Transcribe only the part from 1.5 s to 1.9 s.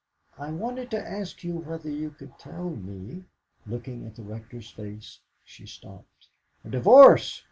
whether